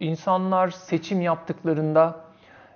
[0.00, 2.20] insanlar seçim yaptıklarında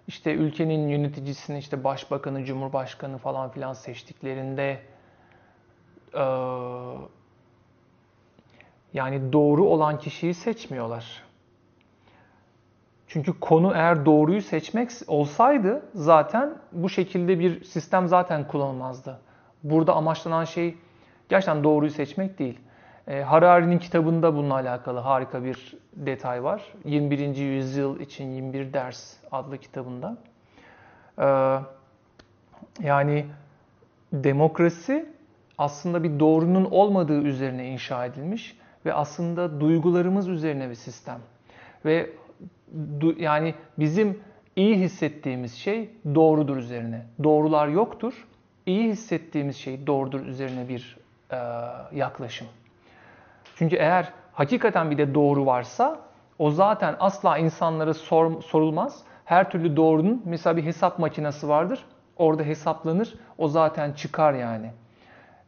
[0.07, 4.81] işte ülkenin yöneticisini işte başbakanı, cumhurbaşkanı falan filan seçtiklerinde
[6.15, 6.25] e,
[8.95, 11.23] yani doğru olan kişiyi seçmiyorlar.
[13.07, 19.21] Çünkü konu eğer doğruyu seçmek olsaydı zaten bu şekilde bir sistem zaten kullanılmazdı.
[19.63, 20.77] Burada amaçlanan şey
[21.29, 22.59] gerçekten doğruyu seçmek değil.
[23.11, 26.63] E, Harari'nin kitabında bununla alakalı harika bir detay var.
[26.85, 27.37] 21.
[27.37, 30.17] yüzyıl için 21 ders adlı kitabında.
[31.19, 31.27] E,
[32.87, 33.27] yani
[34.13, 35.07] demokrasi
[35.59, 41.19] aslında bir doğrunun olmadığı üzerine inşa edilmiş ve aslında duygularımız üzerine bir sistem.
[41.85, 42.11] Ve
[43.19, 44.21] yani bizim
[44.57, 47.07] iyi hissettiğimiz şey doğrudur üzerine.
[47.25, 48.27] Doğrular yoktur.
[48.67, 50.97] İyi hissettiğimiz şey doğrudur üzerine bir
[51.31, 51.37] e,
[51.97, 52.47] yaklaşım.
[53.61, 55.99] Çünkü eğer hakikaten bir de doğru varsa
[56.39, 59.03] o zaten asla insanlara sor, sorulmaz.
[59.25, 61.85] Her türlü doğrunun mesela bir hesap makinesi vardır.
[62.17, 63.15] Orada hesaplanır.
[63.39, 64.71] O zaten çıkar yani.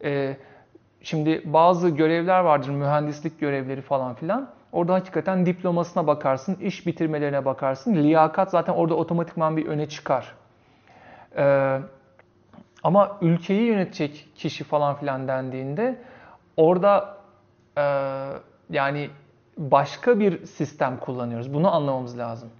[0.04, 0.36] Ee,
[1.02, 2.68] şimdi bazı görevler vardır.
[2.70, 4.48] Mühendislik görevleri falan filan.
[4.72, 7.94] Orada hakikaten diplomasına bakarsın, iş bitirmelerine bakarsın.
[7.94, 10.34] Liyakat zaten orada otomatikman bir öne çıkar.
[11.36, 11.78] Ee,
[12.82, 15.98] ama ülkeyi yönetecek kişi falan filan dendiğinde
[16.56, 17.21] orada
[18.70, 19.10] yani
[19.58, 21.54] başka bir sistem kullanıyoruz.
[21.54, 22.50] Bunu anlamamız lazım.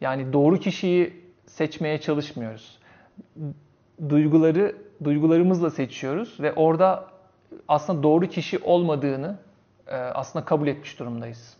[0.00, 2.78] Yani doğru kişiyi seçmeye çalışmıyoruz.
[4.08, 7.04] Duyguları duygularımızla seçiyoruz ve orada
[7.68, 9.38] aslında doğru kişi olmadığını
[9.86, 11.56] e, aslında kabul etmiş durumdayız.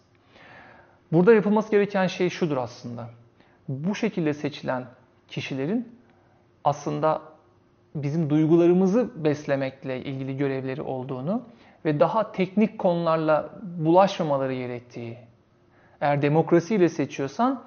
[1.13, 3.11] Burada yapılması gereken şey şudur aslında.
[3.69, 4.85] Bu şekilde seçilen
[5.29, 5.99] kişilerin
[6.65, 7.23] aslında
[7.95, 11.43] bizim duygularımızı beslemekle ilgili görevleri olduğunu
[11.85, 15.17] ve daha teknik konularla bulaşmamaları gerektiği.
[16.01, 17.63] Eğer demokrasiyle seçiyorsan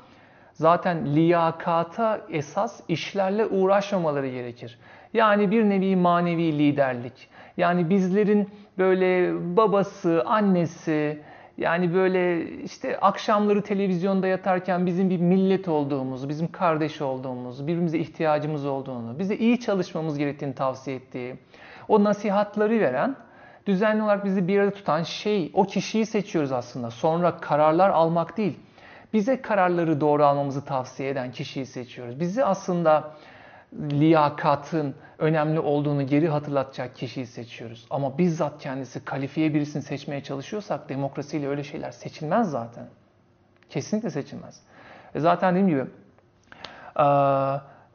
[0.53, 4.79] zaten liyakata esas işlerle uğraşmamaları gerekir.
[5.13, 7.29] Yani bir nevi manevi liderlik.
[7.57, 11.21] Yani bizlerin böyle babası, annesi,
[11.57, 18.65] yani böyle işte akşamları televizyonda yatarken bizim bir millet olduğumuzu, bizim kardeş olduğumuzu, birbirimize ihtiyacımız
[18.65, 21.35] olduğunu, bize iyi çalışmamız gerektiğini tavsiye ettiği,
[21.87, 23.15] o nasihatları veren,
[23.65, 26.91] düzenli olarak bizi bir arada tutan şey, o kişiyi seçiyoruz aslında.
[26.91, 28.59] Sonra kararlar almak değil,
[29.13, 32.19] bize kararları doğru almamızı tavsiye eden kişiyi seçiyoruz.
[32.19, 33.11] Bizi aslında
[33.91, 37.85] liyakatın önemli olduğunu geri hatırlatacak kişiyi seçiyoruz.
[37.89, 42.85] Ama bizzat kendisi kalifiye birisini seçmeye çalışıyorsak demokrasiyle öyle şeyler seçilmez zaten.
[43.69, 44.59] Kesinlikle seçilmez.
[45.15, 45.85] E zaten dediğim gibi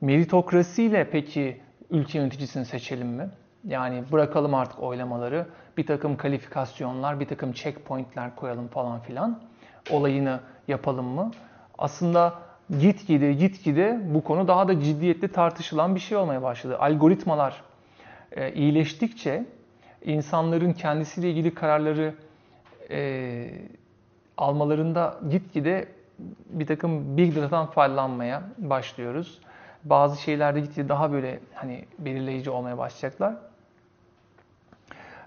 [0.00, 1.60] meritokrasiyle peki
[1.90, 3.28] ülke yöneticisini seçelim mi?
[3.64, 5.46] Yani bırakalım artık oylamaları,
[5.76, 9.40] bir takım kalifikasyonlar, bir takım checkpointler koyalım falan filan.
[9.90, 11.30] Olayını yapalım mı?
[11.78, 12.34] Aslında
[12.80, 16.78] gitgide gitgide bu konu daha da ciddiyetli tartışılan bir şey olmaya başladı.
[16.78, 17.62] Algoritmalar
[18.32, 19.44] e, iyileştikçe
[20.04, 22.14] insanların kendisiyle ilgili kararları
[22.90, 23.50] e,
[24.36, 25.88] almalarında gitgide
[26.46, 29.38] bir takım big data'dan faydalanmaya başlıyoruz.
[29.90, 33.34] Bazı şeylerde gitgide daha böyle hani belirleyici olmaya başlayacaklar.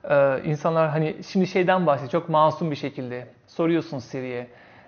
[0.09, 4.47] Ee, insanlar hani şimdi şeyden bahsediyor çok masum bir şekilde soruyorsun Siri'ye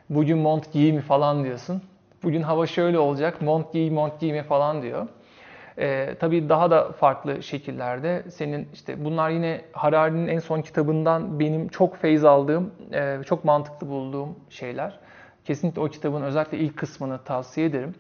[0.10, 1.82] bugün mont giy mi falan diyorsun.
[2.24, 5.08] Bugün hava şöyle olacak, mont giy, mont giyme falan diyor.
[5.78, 11.68] Ee, tabii daha da farklı şekillerde senin işte bunlar yine Harari'nin en son kitabından benim
[11.68, 15.00] çok feyz aldığım, e, çok mantıklı bulduğum şeyler.
[15.46, 17.96] Kesinlikle o kitabın özellikle ilk kısmını tavsiye ederim.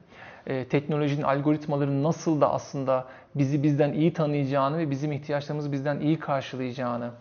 [0.47, 6.19] E, teknolojinin, algoritmaların nasıl da aslında bizi bizden iyi tanıyacağını ve bizim ihtiyaçlarımızı bizden iyi
[6.19, 7.12] karşılayacağını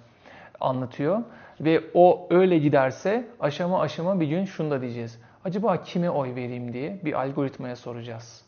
[0.60, 1.22] anlatıyor.
[1.60, 6.72] Ve o öyle giderse aşama aşama bir gün şunu da diyeceğiz acaba kime oy vereyim
[6.72, 8.44] diye bir algoritmaya soracağız.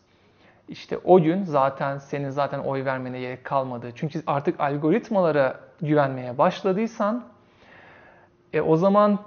[0.69, 3.91] İşte o gün zaten senin zaten oy vermene gerek kalmadı.
[3.95, 7.25] Çünkü artık algoritmalara güvenmeye başladıysan
[8.53, 9.19] e, o zaman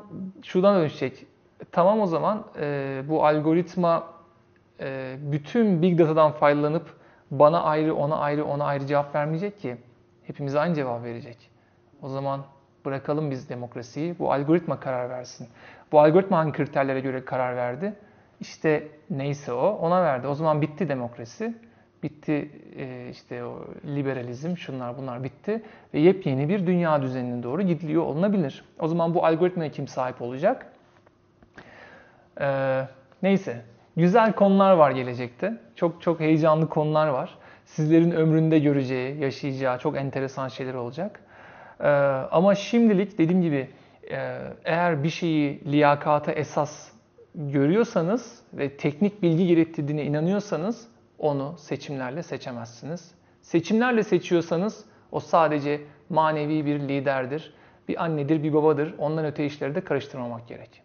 [0.44, 1.26] şuradan dönüşecek.
[1.72, 4.15] Tamam o zaman e, bu algoritma
[4.80, 6.96] e, bütün big data'dan faydalanıp
[7.32, 9.78] bana ayrı, ona ayrı, ona ayrı cevap vermeyecek ki.
[10.24, 11.50] Hepimize aynı cevap verecek.
[12.02, 12.46] O zaman
[12.86, 14.20] bırakalım biz demokrasiyi.
[14.20, 15.48] Bu algoritma karar versin.
[15.92, 17.94] Bu algoritma hangi kriterlere göre karar verdi?
[18.40, 20.28] İşte neyse o, ona verdi.
[20.28, 21.56] O zaman bitti demokrasi.
[22.04, 25.64] Bitti e, işte o liberalizm, şunlar bunlar bitti.
[25.94, 28.66] Ve yepyeni bir dünya düzenine doğru gidiliyor olunabilir.
[28.80, 30.66] O zaman bu algoritmaya kim sahip olacak?
[32.42, 32.88] Ee,
[33.24, 33.62] neyse,
[33.98, 35.58] Güzel konular var gelecekte.
[35.76, 37.38] Çok çok heyecanlı konular var.
[37.66, 41.20] Sizlerin ömründe göreceği, yaşayacağı çok enteresan şeyler olacak.
[41.80, 41.88] Ee,
[42.32, 43.70] ama şimdilik dediğim gibi
[44.12, 46.92] e, eğer bir şeyi liyakata esas
[47.36, 50.88] görüyorsanız ve teknik bilgi gerektirdiğine inanıyorsanız
[51.20, 53.12] onu seçimlerle seçemezsiniz.
[53.42, 57.54] Seçimlerle seçiyorsanız o sadece manevi bir liderdir,
[57.88, 58.96] bir annedir, bir babadır.
[58.98, 60.85] Ondan öte işleri de karıştırmamak gerek.